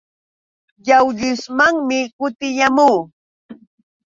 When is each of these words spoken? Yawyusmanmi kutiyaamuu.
Yawyusmanmi 0.87 1.99
kutiyaamuu. 2.17 3.01